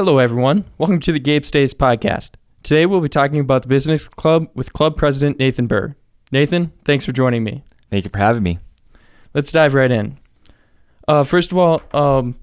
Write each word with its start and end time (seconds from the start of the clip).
Hello, 0.00 0.16
everyone. 0.16 0.64
Welcome 0.78 0.98
to 1.00 1.12
the 1.12 1.20
Gabe 1.20 1.44
Stays 1.44 1.74
podcast. 1.74 2.30
Today, 2.62 2.86
we'll 2.86 3.02
be 3.02 3.10
talking 3.10 3.38
about 3.38 3.60
the 3.60 3.68
business 3.68 4.08
club 4.08 4.48
with 4.54 4.72
club 4.72 4.96
president 4.96 5.38
Nathan 5.38 5.66
Burr. 5.66 5.94
Nathan, 6.32 6.72
thanks 6.86 7.04
for 7.04 7.12
joining 7.12 7.44
me. 7.44 7.64
Thank 7.90 8.04
you 8.04 8.10
for 8.10 8.16
having 8.16 8.42
me. 8.42 8.60
Let's 9.34 9.52
dive 9.52 9.74
right 9.74 9.90
in. 9.90 10.16
Uh, 11.06 11.22
first 11.22 11.52
of 11.52 11.58
all, 11.58 11.82
um, 11.92 12.34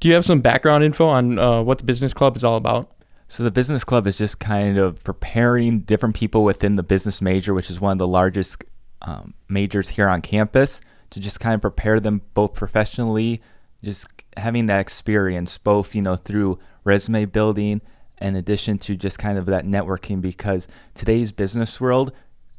do 0.00 0.08
you 0.08 0.14
have 0.14 0.24
some 0.24 0.40
background 0.40 0.82
info 0.82 1.06
on 1.06 1.38
uh, 1.38 1.62
what 1.62 1.78
the 1.78 1.84
business 1.84 2.12
club 2.12 2.36
is 2.36 2.42
all 2.42 2.56
about? 2.56 2.90
So, 3.28 3.44
the 3.44 3.52
business 3.52 3.84
club 3.84 4.08
is 4.08 4.18
just 4.18 4.40
kind 4.40 4.78
of 4.78 5.04
preparing 5.04 5.82
different 5.82 6.16
people 6.16 6.42
within 6.42 6.74
the 6.74 6.82
business 6.82 7.22
major, 7.22 7.54
which 7.54 7.70
is 7.70 7.80
one 7.80 7.92
of 7.92 7.98
the 7.98 8.08
largest 8.08 8.64
um, 9.02 9.32
majors 9.48 9.90
here 9.90 10.08
on 10.08 10.22
campus, 10.22 10.80
to 11.10 11.20
just 11.20 11.38
kind 11.38 11.54
of 11.54 11.60
prepare 11.60 12.00
them 12.00 12.20
both 12.34 12.54
professionally, 12.54 13.42
just 13.82 14.08
having 14.36 14.66
that 14.66 14.80
experience, 14.80 15.58
both, 15.58 15.94
you 15.94 16.02
know, 16.02 16.16
through 16.16 16.58
resume 16.84 17.24
building 17.26 17.80
in 18.20 18.36
addition 18.36 18.78
to 18.78 18.96
just 18.96 19.18
kind 19.18 19.38
of 19.38 19.46
that 19.46 19.64
networking 19.64 20.20
because 20.20 20.66
today's 20.94 21.30
business 21.32 21.80
world 21.80 22.12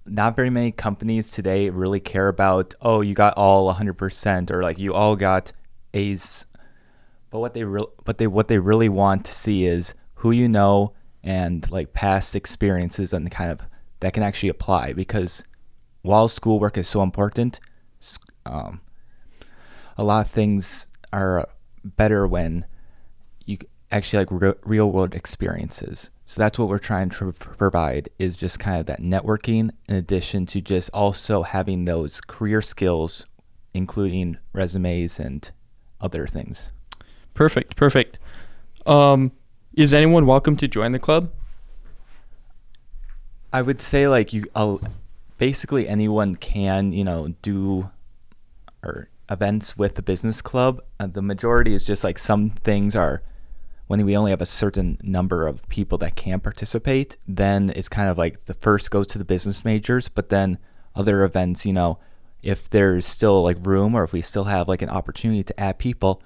not 0.05 0.35
very 0.35 0.49
many 0.49 0.71
companies 0.71 1.29
today 1.29 1.69
really 1.69 1.99
care 1.99 2.27
about 2.27 2.73
oh 2.81 3.01
you 3.01 3.13
got 3.13 3.33
all 3.37 3.73
100% 3.73 4.51
or 4.51 4.63
like 4.63 4.79
you 4.79 4.93
all 4.93 5.15
got 5.15 5.51
A's. 5.93 6.45
But 7.29 7.39
what 7.39 7.53
they 7.53 7.63
real 7.63 7.91
but 8.05 8.17
they 8.17 8.27
what 8.27 8.47
they 8.47 8.57
really 8.57 8.89
want 8.89 9.25
to 9.25 9.31
see 9.31 9.65
is 9.65 9.93
who 10.15 10.31
you 10.31 10.47
know 10.47 10.93
and 11.23 11.69
like 11.69 11.93
past 11.93 12.35
experiences 12.35 13.13
and 13.13 13.29
kind 13.29 13.51
of 13.51 13.61
that 13.99 14.13
can 14.13 14.23
actually 14.23 14.49
apply 14.49 14.93
because 14.93 15.43
while 16.01 16.27
schoolwork 16.27 16.77
is 16.77 16.88
so 16.88 17.03
important 17.03 17.59
um, 18.45 18.81
a 19.97 20.03
lot 20.03 20.25
of 20.25 20.31
things 20.31 20.88
are 21.11 21.47
better 21.83 22.27
when 22.27 22.65
you 23.45 23.57
actually 23.91 24.25
like 24.25 24.41
re- 24.41 24.53
real 24.63 24.91
world 24.91 25.16
experiences. 25.16 26.09
So 26.25 26.39
that's 26.39 26.59
what 26.59 26.67
we're 26.67 26.77
trying 26.77 27.09
to 27.09 27.31
provide 27.31 28.09
is 28.19 28.35
just 28.35 28.59
kind 28.59 28.79
of 28.79 28.85
that 28.85 29.01
networking 29.01 29.71
in 29.88 29.95
addition 29.95 30.45
to 30.47 30.61
just 30.61 30.89
also 30.93 31.41
having 31.43 31.85
those 31.85 32.21
career 32.21 32.61
skills 32.61 33.25
including 33.73 34.38
resumes 34.53 35.19
and 35.19 35.51
other 36.01 36.27
things. 36.27 36.69
Perfect, 37.33 37.75
perfect. 37.75 38.17
Um, 38.85 39.31
is 39.73 39.94
anyone 39.94 40.25
welcome 40.25 40.55
to 40.57 40.67
join 40.67 40.91
the 40.91 40.99
club? 40.99 41.31
I 43.51 43.61
would 43.61 43.81
say 43.81 44.07
like 44.07 44.33
you 44.33 44.45
basically 45.38 45.88
anyone 45.88 46.35
can, 46.35 46.91
you 46.91 47.03
know, 47.03 47.33
do 47.41 47.89
or 48.83 49.09
events 49.30 49.77
with 49.77 49.95
the 49.95 50.02
business 50.02 50.41
club. 50.41 50.81
Uh, 50.99 51.08
the 51.08 51.22
majority 51.22 51.73
is 51.73 51.83
just 51.83 52.03
like 52.03 52.17
some 52.17 52.49
things 52.49 52.95
are 52.95 53.22
when 53.89 54.05
we 54.05 54.16
only 54.16 54.30
have 54.30 54.41
a 54.41 54.45
certain 54.45 54.99
number 55.02 55.47
of 55.47 55.67
people 55.67 55.97
that 55.97 56.16
can 56.16 56.39
participate, 56.39 57.17
then 57.27 57.73
it's 57.75 57.89
kind 57.89 58.07
of 58.07 58.19
like 58.19 58.45
the 58.45 58.53
first 58.53 58.91
goes 58.91 59.07
to 59.07 59.17
the 59.17 59.25
business 59.25 59.66
majors, 59.66 60.07
but 60.07 60.30
then 60.30 60.59
other 60.95 61.23
events, 61.23 61.66
you 61.66 61.73
know, 61.73 61.97
if 62.44 62.69
there's 62.69 63.03
still 63.03 63.41
like 63.41 63.57
room 63.66 63.95
or 63.95 64.03
if 64.03 64.13
we 64.13 64.22
still 64.22 64.44
have 64.44 64.67
like 64.67 64.83
an 64.83 64.89
opportunity 64.89 65.44
to 65.44 65.59
add 65.59 65.80
people, 65.80 66.22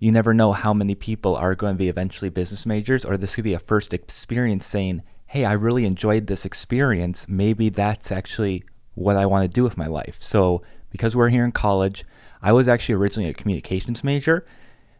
you 0.00 0.10
never 0.10 0.34
know 0.34 0.50
how 0.50 0.74
many 0.74 0.96
people 0.96 1.36
are 1.36 1.54
going 1.54 1.74
to 1.74 1.78
be 1.78 1.88
eventually 1.88 2.28
business 2.28 2.66
majors 2.66 3.04
or 3.04 3.16
this 3.16 3.36
could 3.36 3.44
be 3.44 3.54
a 3.54 3.60
first 3.60 3.94
experience 3.94 4.66
saying, 4.66 5.00
"Hey, 5.26 5.44
I 5.44 5.52
really 5.52 5.84
enjoyed 5.84 6.26
this 6.26 6.44
experience. 6.44 7.26
Maybe 7.28 7.68
that's 7.68 8.10
actually 8.10 8.64
what 8.96 9.14
I 9.14 9.26
want 9.26 9.44
to 9.44 9.54
do 9.54 9.62
with 9.62 9.78
my 9.78 9.86
life." 9.86 10.16
So, 10.20 10.62
because 10.90 11.14
we're 11.14 11.28
here 11.28 11.44
in 11.44 11.52
college, 11.52 12.04
I 12.46 12.52
was 12.52 12.68
actually 12.68 12.94
originally 12.94 13.28
a 13.28 13.34
communications 13.34 14.04
major, 14.04 14.46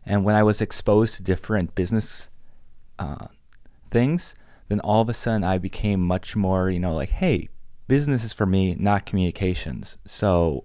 and 0.05 0.25
when 0.25 0.35
I 0.35 0.43
was 0.43 0.61
exposed 0.61 1.15
to 1.15 1.23
different 1.23 1.77
business 1.77 2.29
uh, 2.99 3.29
things, 3.89 4.35
then 4.67 4.81
all 4.81 5.01
of 5.01 5.09
a 5.09 5.15
sudden 5.15 5.45
I 5.45 5.59
became 5.59 6.01
much 6.01 6.35
more, 6.35 6.71
you 6.71 6.81
know, 6.81 6.93
like, 6.93 7.11
hey, 7.11 7.49
business 7.87 8.25
is 8.25 8.33
for 8.33 8.47
me, 8.47 8.75
not 8.75 9.07
communications. 9.07 9.97
So 10.05 10.65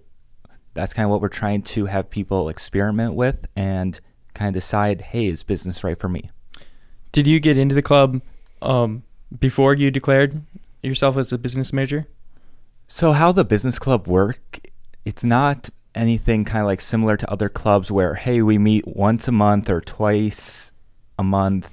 that's 0.74 0.92
kind 0.92 1.04
of 1.04 1.12
what 1.12 1.20
we're 1.20 1.28
trying 1.28 1.62
to 1.62 1.86
have 1.86 2.10
people 2.10 2.48
experiment 2.48 3.14
with 3.14 3.46
and 3.54 4.00
kind 4.34 4.48
of 4.48 4.54
decide, 4.54 5.02
hey, 5.02 5.26
is 5.26 5.44
business 5.44 5.84
right 5.84 5.96
for 5.96 6.08
me? 6.08 6.30
Did 7.12 7.28
you 7.28 7.38
get 7.38 7.56
into 7.56 7.76
the 7.76 7.82
club 7.82 8.20
um, 8.60 9.04
before 9.38 9.74
you 9.74 9.92
declared 9.92 10.42
yourself 10.82 11.16
as 11.16 11.32
a 11.32 11.38
business 11.38 11.72
major? 11.72 12.08
So 12.88 13.12
how 13.12 13.30
the 13.30 13.44
business 13.44 13.78
club 13.78 14.08
work, 14.08 14.58
it's 15.04 15.22
not 15.22 15.70
anything 15.94 16.44
kind 16.44 16.60
of 16.60 16.66
like 16.66 16.80
similar 16.80 17.16
to 17.16 17.30
other 17.30 17.48
clubs 17.48 17.90
where, 17.90 18.14
hey, 18.14 18.42
we 18.42 18.58
meet 18.58 18.86
once 18.86 19.28
a 19.28 19.32
month 19.32 19.68
or 19.68 19.80
twice 19.80 20.72
a 21.18 21.22
month. 21.22 21.68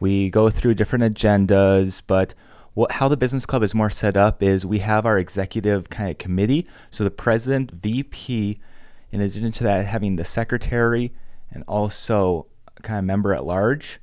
We 0.00 0.30
go 0.30 0.50
through 0.50 0.74
different 0.74 1.04
agendas, 1.04 2.02
but 2.06 2.34
what, 2.74 2.92
how 2.92 3.08
the 3.08 3.16
business 3.16 3.46
club 3.46 3.62
is 3.62 3.74
more 3.74 3.90
set 3.90 4.16
up 4.16 4.42
is 4.42 4.64
we 4.64 4.78
have 4.80 5.06
our 5.06 5.18
executive 5.18 5.88
kind 5.88 6.10
of 6.10 6.18
committee. 6.18 6.66
So 6.90 7.04
the 7.04 7.10
president, 7.10 7.72
VP, 7.72 8.60
in 9.10 9.20
addition 9.20 9.50
to 9.52 9.64
that, 9.64 9.86
having 9.86 10.16
the 10.16 10.24
secretary 10.24 11.12
and 11.50 11.64
also 11.66 12.46
kind 12.82 12.98
of 12.98 13.04
member 13.04 13.34
at 13.34 13.44
large. 13.44 13.98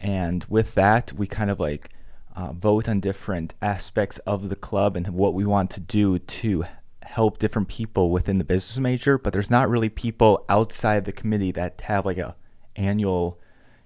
And 0.00 0.44
with 0.48 0.74
that, 0.74 1.12
we 1.12 1.26
kind 1.26 1.50
of 1.50 1.58
like 1.58 1.90
uh, 2.36 2.52
vote 2.52 2.88
on 2.88 3.00
different 3.00 3.54
aspects 3.62 4.18
of 4.18 4.48
the 4.48 4.56
club 4.56 4.96
and 4.96 5.08
what 5.08 5.34
we 5.34 5.44
want 5.44 5.70
to 5.70 5.80
do 5.80 6.18
to 6.18 6.64
help 7.08 7.38
different 7.38 7.68
people 7.68 8.10
within 8.10 8.36
the 8.36 8.44
business 8.44 8.76
major, 8.78 9.16
but 9.16 9.32
there's 9.32 9.50
not 9.50 9.68
really 9.68 9.88
people 9.88 10.44
outside 10.48 11.04
the 11.04 11.12
committee 11.12 11.50
that 11.52 11.80
have 11.80 12.04
like 12.04 12.18
a 12.18 12.36
annual, 12.76 13.40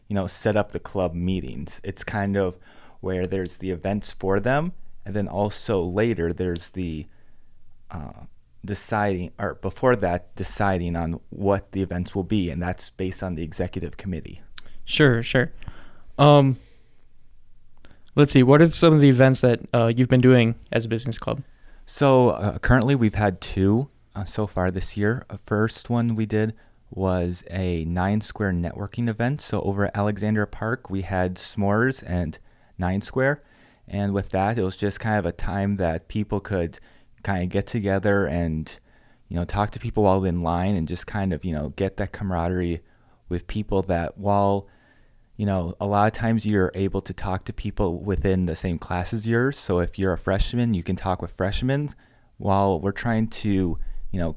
you 0.08 0.14
know, 0.14 0.26
set 0.26 0.56
up 0.56 0.72
the 0.72 0.80
club 0.80 1.14
meetings. 1.14 1.80
It's 1.84 2.02
kind 2.02 2.36
of 2.36 2.58
where 3.00 3.26
there's 3.26 3.58
the 3.58 3.70
events 3.70 4.12
for 4.12 4.40
them, 4.40 4.72
and 5.06 5.14
then 5.14 5.28
also 5.28 5.82
later 5.82 6.32
there's 6.32 6.70
the 6.70 7.06
uh, 7.92 8.24
deciding, 8.64 9.30
or 9.38 9.54
before 9.54 9.94
that, 9.96 10.34
deciding 10.34 10.96
on 10.96 11.20
what 11.30 11.70
the 11.72 11.82
events 11.82 12.14
will 12.14 12.24
be, 12.24 12.50
and 12.50 12.60
that's 12.60 12.90
based 12.90 13.22
on 13.22 13.36
the 13.36 13.44
executive 13.44 13.96
committee. 13.96 14.42
Sure, 14.84 15.22
sure. 15.22 15.52
Um, 16.18 16.58
let's 18.16 18.32
see. 18.32 18.42
What 18.42 18.60
are 18.60 18.70
some 18.70 18.92
of 18.92 19.00
the 19.00 19.08
events 19.08 19.40
that 19.42 19.60
uh, 19.72 19.92
you've 19.94 20.08
been 20.08 20.20
doing 20.20 20.56
as 20.72 20.84
a 20.84 20.88
business 20.88 21.18
club? 21.18 21.42
So 21.86 22.30
uh, 22.30 22.58
currently, 22.58 22.94
we've 22.94 23.14
had 23.14 23.40
two 23.40 23.88
uh, 24.14 24.24
so 24.24 24.46
far 24.46 24.70
this 24.70 24.96
year. 24.96 25.24
The 25.28 25.38
first 25.38 25.90
one 25.90 26.14
we 26.14 26.26
did 26.26 26.54
was 26.90 27.42
a 27.50 27.84
Nine 27.84 28.20
Square 28.20 28.52
networking 28.52 29.08
event. 29.08 29.40
So 29.40 29.60
over 29.62 29.86
at 29.86 29.96
Alexandria 29.96 30.46
Park, 30.46 30.90
we 30.90 31.02
had 31.02 31.36
s'mores 31.36 32.02
and 32.06 32.38
Nine 32.78 33.00
Square, 33.00 33.42
and 33.88 34.12
with 34.12 34.30
that, 34.30 34.58
it 34.58 34.62
was 34.62 34.76
just 34.76 35.00
kind 35.00 35.18
of 35.18 35.26
a 35.26 35.32
time 35.32 35.76
that 35.76 36.08
people 36.08 36.40
could 36.40 36.78
kind 37.22 37.42
of 37.42 37.48
get 37.48 37.66
together 37.66 38.26
and 38.26 38.78
you 39.28 39.36
know 39.36 39.44
talk 39.44 39.70
to 39.70 39.78
people 39.78 40.02
while 40.02 40.24
in 40.24 40.42
line 40.42 40.74
and 40.74 40.88
just 40.88 41.06
kind 41.06 41.32
of 41.32 41.44
you 41.44 41.54
know 41.54 41.70
get 41.70 41.96
that 41.96 42.12
camaraderie 42.12 42.80
with 43.28 43.46
people 43.46 43.82
that 43.82 44.18
while 44.18 44.66
you 45.36 45.46
know, 45.46 45.74
a 45.80 45.86
lot 45.86 46.06
of 46.06 46.12
times 46.12 46.46
you're 46.46 46.72
able 46.74 47.00
to 47.00 47.14
talk 47.14 47.44
to 47.44 47.52
people 47.52 47.98
within 48.00 48.46
the 48.46 48.56
same 48.56 48.78
class 48.78 49.12
as 49.12 49.26
yours. 49.26 49.58
So 49.58 49.80
if 49.80 49.98
you're 49.98 50.12
a 50.12 50.18
freshman, 50.18 50.74
you 50.74 50.82
can 50.82 50.96
talk 50.96 51.22
with 51.22 51.32
freshmen 51.32 51.90
while 52.36 52.78
we're 52.80 52.92
trying 52.92 53.28
to, 53.28 53.78
you 54.10 54.20
know, 54.20 54.36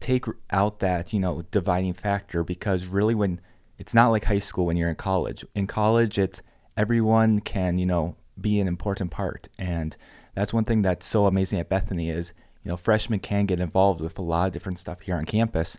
take 0.00 0.24
out 0.50 0.80
that, 0.80 1.12
you 1.12 1.20
know, 1.20 1.42
dividing 1.50 1.92
factor 1.92 2.42
because 2.42 2.86
really 2.86 3.14
when 3.14 3.40
it's 3.78 3.94
not 3.94 4.08
like 4.08 4.24
high 4.24 4.38
school 4.38 4.66
when 4.66 4.76
you're 4.76 4.90
in 4.90 4.96
college. 4.96 5.44
In 5.54 5.66
college, 5.66 6.18
it's 6.18 6.42
everyone 6.76 7.40
can, 7.40 7.78
you 7.78 7.86
know, 7.86 8.16
be 8.40 8.60
an 8.60 8.68
important 8.68 9.10
part. 9.10 9.48
And 9.58 9.96
that's 10.34 10.52
one 10.52 10.64
thing 10.64 10.82
that's 10.82 11.06
so 11.06 11.26
amazing 11.26 11.60
at 11.60 11.68
Bethany 11.68 12.10
is, 12.10 12.32
you 12.62 12.70
know, 12.70 12.76
freshmen 12.76 13.20
can 13.20 13.46
get 13.46 13.60
involved 13.60 14.00
with 14.00 14.18
a 14.18 14.22
lot 14.22 14.46
of 14.46 14.52
different 14.52 14.78
stuff 14.78 15.00
here 15.00 15.16
on 15.16 15.24
campus. 15.24 15.78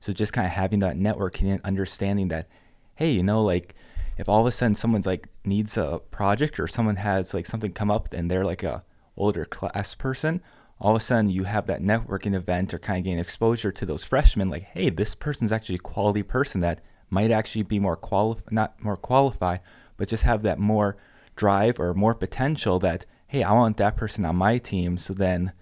So 0.00 0.12
just 0.12 0.32
kind 0.32 0.46
of 0.46 0.52
having 0.52 0.80
that 0.80 0.96
networking 0.96 1.52
and 1.52 1.60
understanding 1.64 2.28
that, 2.28 2.48
hey, 2.94 3.10
you 3.10 3.22
know, 3.22 3.42
like 3.42 3.74
if 4.16 4.28
all 4.28 4.40
of 4.40 4.46
a 4.46 4.52
sudden 4.52 4.74
someone's 4.74 5.06
like 5.06 5.28
needs 5.44 5.76
a 5.76 6.00
project 6.10 6.58
or 6.60 6.66
someone 6.66 6.96
has 6.96 7.34
like 7.34 7.46
something 7.46 7.72
come 7.72 7.90
up 7.90 8.12
and 8.12 8.30
they're 8.30 8.44
like 8.44 8.62
a 8.62 8.84
older 9.16 9.44
class 9.44 9.94
person 9.94 10.42
all 10.80 10.90
of 10.90 10.96
a 10.96 11.04
sudden 11.04 11.30
you 11.30 11.44
have 11.44 11.66
that 11.66 11.82
networking 11.82 12.34
event 12.34 12.74
or 12.74 12.78
kind 12.78 12.98
of 12.98 13.04
gain 13.04 13.18
exposure 13.18 13.70
to 13.70 13.86
those 13.86 14.04
freshmen 14.04 14.50
like 14.50 14.62
hey 14.62 14.90
this 14.90 15.14
person's 15.14 15.52
actually 15.52 15.76
a 15.76 15.78
quality 15.78 16.22
person 16.22 16.60
that 16.60 16.80
might 17.10 17.30
actually 17.30 17.62
be 17.62 17.78
more 17.78 17.96
quali- 17.96 18.40
not 18.50 18.82
more 18.82 18.96
qualified 18.96 19.60
but 19.96 20.08
just 20.08 20.24
have 20.24 20.42
that 20.42 20.58
more 20.58 20.96
drive 21.36 21.78
or 21.78 21.94
more 21.94 22.14
potential 22.14 22.78
that 22.78 23.06
hey 23.28 23.42
i 23.42 23.52
want 23.52 23.76
that 23.76 23.96
person 23.96 24.24
on 24.24 24.36
my 24.36 24.58
team. 24.58 24.98
So 24.98 25.14
then 25.14 25.52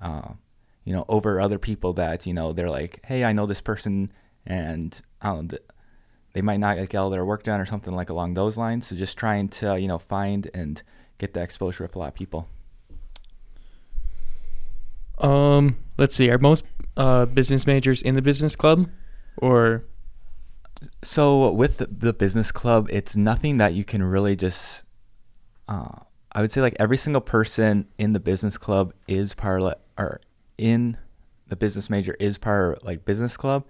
uh, 0.00 0.32
you 0.84 0.92
know 0.92 1.04
over 1.08 1.40
other 1.40 1.58
people 1.58 1.92
that 1.94 2.26
you 2.26 2.34
know 2.34 2.52
they're 2.52 2.70
like 2.70 3.00
hey 3.04 3.24
i 3.24 3.32
know 3.32 3.46
this 3.46 3.60
person 3.60 4.08
and 4.44 5.00
I 5.20 5.28
don't 5.28 5.52
know, 5.52 5.58
they 6.32 6.42
might 6.42 6.60
not 6.60 6.76
get 6.88 6.94
all 6.96 7.10
their 7.10 7.24
work 7.24 7.42
done 7.44 7.60
or 7.60 7.66
something 7.66 7.94
like 7.94 8.10
along 8.10 8.34
those 8.34 8.56
lines. 8.56 8.86
So 8.86 8.96
just 8.96 9.16
trying 9.18 9.48
to 9.50 9.78
you 9.78 9.88
know 9.88 9.98
find 9.98 10.50
and 10.54 10.82
get 11.18 11.34
the 11.34 11.42
exposure 11.42 11.84
with 11.84 11.96
a 11.96 11.98
lot 11.98 12.08
of 12.08 12.14
people. 12.14 12.48
Um, 15.18 15.78
let's 15.98 16.16
see. 16.16 16.30
Are 16.30 16.38
most 16.38 16.64
uh, 16.96 17.26
business 17.26 17.66
majors 17.66 18.02
in 18.02 18.14
the 18.14 18.22
business 18.22 18.56
club, 18.56 18.88
or? 19.36 19.84
So 21.04 21.52
with 21.52 21.78
the, 21.78 21.86
the 21.86 22.12
business 22.12 22.50
club, 22.50 22.88
it's 22.90 23.14
nothing 23.16 23.58
that 23.58 23.74
you 23.74 23.84
can 23.84 24.02
really 24.02 24.34
just. 24.34 24.84
Uh, 25.68 26.00
I 26.32 26.40
would 26.40 26.50
say 26.50 26.60
like 26.60 26.74
every 26.80 26.96
single 26.96 27.20
person 27.20 27.88
in 27.98 28.14
the 28.14 28.20
business 28.20 28.58
club 28.58 28.94
is 29.06 29.34
part 29.34 29.62
of, 29.62 29.74
or 29.96 30.20
in 30.58 30.96
the 31.46 31.56
business 31.56 31.90
major 31.90 32.16
is 32.18 32.38
part 32.38 32.78
of 32.78 32.84
like 32.84 33.04
business 33.04 33.36
club, 33.36 33.64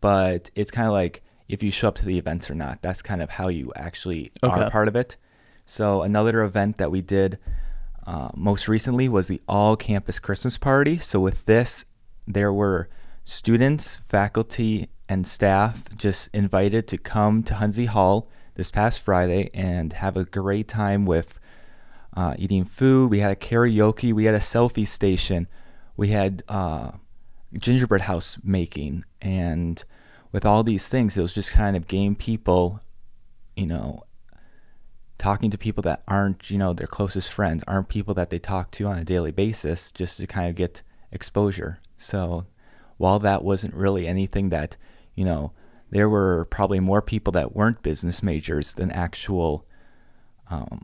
but 0.00 0.50
it's 0.54 0.70
kind 0.70 0.86
of 0.86 0.92
like 0.92 1.22
if 1.52 1.62
you 1.62 1.70
show 1.70 1.88
up 1.88 1.96
to 1.96 2.04
the 2.04 2.18
events 2.18 2.50
or 2.50 2.54
not. 2.54 2.80
That's 2.82 3.02
kind 3.02 3.22
of 3.22 3.30
how 3.30 3.48
you 3.48 3.72
actually 3.76 4.30
Okay. 4.42 4.62
are 4.62 4.70
part 4.70 4.88
of 4.88 4.96
it. 4.96 5.16
So 5.66 6.02
another 6.02 6.42
event 6.42 6.76
that 6.76 6.90
we 6.90 7.00
did 7.00 7.38
uh, 8.06 8.28
most 8.34 8.68
recently 8.68 9.08
was 9.08 9.26
the 9.26 9.40
all 9.48 9.76
campus 9.76 10.18
Christmas 10.18 10.58
party. 10.58 10.98
So 10.98 11.20
with 11.20 11.44
this, 11.46 11.84
there 12.26 12.52
were 12.52 12.88
students, 13.24 14.00
faculty, 14.08 14.88
and 15.08 15.26
staff 15.26 15.84
just 15.96 16.28
invited 16.32 16.86
to 16.88 16.98
come 16.98 17.42
to 17.44 17.54
Hunsley 17.54 17.86
Hall 17.86 18.28
this 18.54 18.70
past 18.70 19.00
Friday 19.02 19.50
and 19.54 19.92
have 19.94 20.16
a 20.16 20.24
great 20.24 20.68
time 20.68 21.04
with 21.04 21.38
uh, 22.16 22.34
eating 22.38 22.64
food. 22.64 23.10
We 23.10 23.20
had 23.20 23.32
a 23.32 23.36
karaoke. 23.36 24.12
We 24.12 24.24
had 24.24 24.34
a 24.34 24.38
selfie 24.40 24.86
station. 24.86 25.46
We 25.96 26.08
had 26.08 26.42
uh, 26.48 26.92
gingerbread 27.54 28.02
house 28.02 28.38
making. 28.42 29.04
And 29.20 29.82
with 30.32 30.46
all 30.46 30.62
these 30.62 30.88
things, 30.88 31.16
it 31.16 31.22
was 31.22 31.32
just 31.32 31.50
kind 31.50 31.76
of 31.76 31.88
game 31.88 32.14
people, 32.14 32.80
you 33.56 33.66
know, 33.66 34.04
talking 35.18 35.50
to 35.50 35.58
people 35.58 35.82
that 35.82 36.02
aren't, 36.08 36.50
you 36.50 36.58
know, 36.58 36.72
their 36.72 36.86
closest 36.86 37.32
friends, 37.32 37.62
aren't 37.66 37.88
people 37.88 38.14
that 38.14 38.30
they 38.30 38.38
talk 38.38 38.70
to 38.72 38.86
on 38.86 38.98
a 38.98 39.04
daily 39.04 39.32
basis, 39.32 39.92
just 39.92 40.16
to 40.18 40.26
kind 40.26 40.48
of 40.48 40.54
get 40.54 40.82
exposure. 41.12 41.78
So 41.96 42.46
while 42.96 43.18
that 43.20 43.44
wasn't 43.44 43.74
really 43.74 44.06
anything 44.06 44.50
that, 44.50 44.76
you 45.14 45.24
know, 45.24 45.52
there 45.90 46.08
were 46.08 46.46
probably 46.46 46.80
more 46.80 47.02
people 47.02 47.32
that 47.32 47.54
weren't 47.54 47.82
business 47.82 48.22
majors 48.22 48.74
than 48.74 48.90
actual 48.92 49.66
um, 50.48 50.82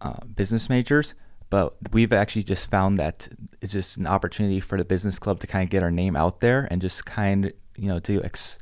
uh, 0.00 0.24
business 0.34 0.68
majors. 0.68 1.14
But 1.50 1.74
we've 1.92 2.12
actually 2.12 2.42
just 2.42 2.70
found 2.70 2.98
that 2.98 3.28
it's 3.60 3.72
just 3.72 3.96
an 3.96 4.06
opportunity 4.06 4.60
for 4.60 4.76
the 4.76 4.84
business 4.84 5.18
club 5.18 5.40
to 5.40 5.46
kind 5.46 5.64
of 5.64 5.70
get 5.70 5.82
our 5.82 5.90
name 5.90 6.14
out 6.16 6.40
there 6.40 6.68
and 6.70 6.82
just 6.82 7.06
kind 7.06 7.52
you 7.78 7.88
know, 7.88 8.00
do 8.00 8.22
ex- 8.22 8.58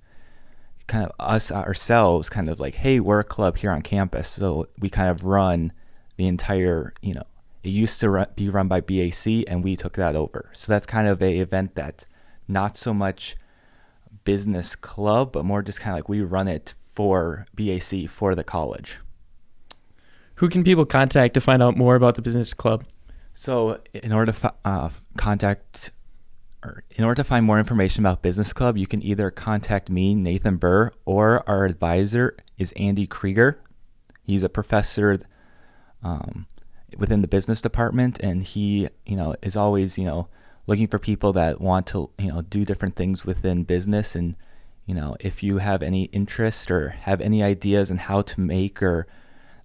kind 0.87 1.05
of 1.05 1.13
us 1.19 1.51
ourselves 1.51 2.29
kind 2.29 2.49
of 2.49 2.61
like, 2.61 2.77
hey, 2.77 3.01
we're 3.01 3.21
a 3.21 3.25
club 3.25 3.59
here 3.59 3.71
on 3.71 3.83
campus. 3.83 4.29
So 4.29 4.69
we 4.79 4.89
kind 4.89 5.11
of 5.11 5.25
run 5.25 5.73
the 6.17 6.27
entire, 6.27 6.93
you 7.03 7.15
know, 7.15 7.25
it 7.63 7.71
used 7.71 8.01
to 8.01 8.11
run, 8.11 8.27
be 8.37 8.49
run 8.49 8.69
by 8.69 8.81
BAC 8.81 9.45
and 9.49 9.65
we 9.65 9.77
took 9.77 9.95
that 9.95 10.15
over. 10.15 10.51
So 10.55 10.71
that's 10.73 10.87
kind 10.87 11.09
of 11.09 11.21
a 11.23 11.39
event 11.39 11.75
that 11.75 12.05
not 12.47 12.77
so 12.77 12.95
much 12.95 13.37
business 14.25 14.77
club, 14.77 15.33
but 15.33 15.45
more 15.45 15.63
just 15.63 15.81
kind 15.81 15.95
of 15.95 15.99
like 15.99 16.09
we 16.09 16.21
run 16.21 16.49
it 16.49 16.75
for 16.79 17.47
BAC 17.55 18.09
for 18.09 18.35
the 18.35 18.45
college. 18.45 18.99
Who 20.37 20.49
can 20.49 20.65
people 20.65 20.85
contact 20.85 21.35
to 21.35 21.41
find 21.41 21.63
out 21.63 21.77
more 21.77 21.97
about 21.97 22.15
the 22.15 22.23
business 22.23 22.53
club? 22.55 22.85
So, 23.35 23.81
in 23.93 24.13
order 24.13 24.33
to 24.33 24.55
uh, 24.65 24.91
contact, 25.17 25.91
in 26.97 27.05
order 27.05 27.23
to 27.23 27.29
find 27.29 27.45
more 27.45 27.59
information 27.59 28.03
about 28.03 28.23
Business 28.23 28.55
Club, 28.55 28.79
you 28.79 28.87
can 28.87 29.03
either 29.03 29.31
contact 29.31 29.91
me, 29.91 30.15
Nathan 30.15 30.57
Burr, 30.57 30.91
or 31.05 31.47
our 31.47 31.67
advisor 31.67 32.35
is 32.57 32.73
Andy 32.73 33.07
Krieger. 33.07 33.61
He's 34.23 34.43
a 34.43 34.49
professor 34.49 35.19
um, 36.03 36.47
within 36.97 37.21
the 37.21 37.29
business 37.29 37.61
department, 37.61 38.19
and 38.21 38.43
he, 38.43 38.89
you 39.05 39.15
know, 39.15 39.37
is 39.43 39.57
always, 39.57 39.99
you 39.99 40.07
know, 40.07 40.29
looking 40.67 40.89
for 40.89 40.99
people 40.99 41.35
that 41.35 41.61
want 41.61 41.87
to, 41.89 42.09
you 42.19 42.33
know, 42.33 42.41
do 42.41 42.65
different 42.65 42.97
things 42.97 43.27
within 43.27 43.65
business. 43.65 44.17
And, 44.17 44.35
you 44.87 44.95
know, 44.95 45.17
if 45.21 45.43
you 45.43 45.59
have 45.59 45.83
any 45.83 46.05
interest 46.05 46.71
or 46.71 46.89
have 46.89 47.21
any 47.21 47.43
ideas 47.43 47.91
on 47.91 47.99
how 47.99 48.23
to 48.23 48.41
make 48.41 48.83
or 48.83 49.07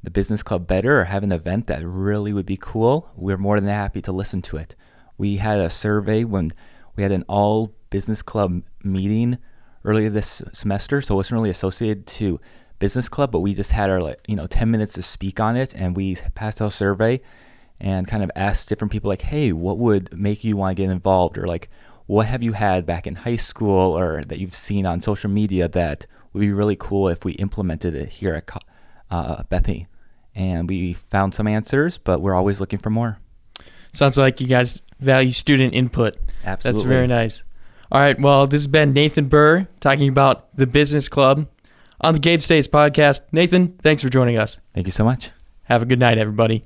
the 0.04 0.12
business 0.12 0.44
club 0.44 0.68
better 0.68 1.00
or 1.00 1.06
have 1.06 1.24
an 1.24 1.32
event 1.32 1.68
that 1.68 1.88
really 1.88 2.34
would 2.34 2.46
be 2.46 2.58
cool, 2.58 3.10
we're 3.16 3.38
more 3.38 3.58
than 3.62 3.70
happy 3.70 4.02
to 4.02 4.12
listen 4.12 4.42
to 4.42 4.58
it. 4.58 4.76
We 5.18 5.38
had 5.38 5.60
a 5.60 5.70
survey 5.70 6.26
when 6.26 6.52
we 6.96 7.04
had 7.04 7.12
an 7.12 7.24
all 7.28 7.74
business 7.90 8.22
club 8.22 8.64
meeting 8.84 9.38
earlier 9.84 10.10
this 10.10 10.42
semester, 10.54 11.02
so 11.02 11.16
it 11.16 11.18
wasn't 11.18 11.38
really 11.38 11.50
associated 11.50 12.06
to 12.08 12.40
business 12.80 13.08
club, 13.08 13.32
but 13.32 13.40
we 13.40 13.54
just 13.54 13.72
had 13.72 13.90
our 13.90 14.02
like 14.02 14.20
you 14.28 14.36
know 14.36 14.48
10 14.48 14.70
minutes 14.70 14.94
to 14.94 15.02
speak 15.04 15.40
on 15.40 15.56
it 15.56 15.74
and 15.76 15.96
we 15.96 16.16
passed 16.34 16.62
out 16.62 16.68
a 16.68 16.72
survey 16.72 17.22
and 17.80 18.08
kind 18.08 18.24
of 18.24 18.32
asked 18.36 18.70
different 18.70 18.92
people 18.92 19.08
like, 19.08 19.22
"Hey, 19.22 19.52
what 19.52 19.78
would 19.78 20.18
make 20.18 20.44
you 20.44 20.58
want 20.58 20.76
to 20.76 20.84
get 20.84 20.92
involved?" 20.92 21.38
or 21.38 21.48
like, 21.48 21.70
"What 22.08 22.28
have 22.28 22.44
you 22.44 22.54
had 22.54 22.86
back 22.86 23.08
in 23.08 23.16
high 23.16 23.38
school 23.38 23.98
or 23.98 24.24
that 24.24 24.40
you've 24.40 24.56
seen 24.56 24.86
on 24.86 25.02
social 25.02 25.30
media 25.30 25.68
that 25.70 26.06
would 26.34 26.42
be 26.42 26.52
really 26.52 26.76
cool 26.76 27.08
if 27.08 27.24
we 27.24 27.34
implemented 27.34 27.96
it 27.96 28.10
here 28.10 28.36
at 28.36 28.50
uh, 29.10 29.44
Bethany?" 29.44 29.88
And 30.34 30.70
we 30.70 30.94
found 30.94 31.34
some 31.34 31.48
answers, 31.48 31.98
but 31.98 32.22
we're 32.22 32.36
always 32.36 32.60
looking 32.60 32.80
for 32.80 32.90
more. 32.90 33.18
Sounds 33.94 34.18
like 34.18 34.40
you 34.40 34.48
guys 34.48 34.82
value 35.02 35.32
student 35.32 35.74
input. 35.74 36.18
Absolutely. 36.44 36.80
That's 36.80 36.88
very 36.88 37.08
nice. 37.08 37.44
All 37.92 38.00
right. 38.00 38.20
Well, 38.20 38.48
this 38.48 38.62
has 38.62 38.68
been 38.68 38.94
Nathan 38.94 39.28
Burr 39.28 39.68
talking 39.80 40.08
about 40.08 40.56
the 40.56 40.66
business 40.66 41.10
club 41.10 41.48
on 42.00 42.14
the 42.14 42.20
Gabe 42.20 42.42
States 42.42 42.68
podcast. 42.68 43.22
Nathan, 43.32 43.78
thanks 43.82 44.02
for 44.02 44.10
joining 44.10 44.38
us. 44.38 44.60
Thank 44.74 44.88
you 44.88 44.92
so 44.92 45.04
much. 45.04 45.32
Have 45.64 45.82
a 45.82 45.86
good 45.86 46.00
night, 46.00 46.18
everybody. 46.18 46.66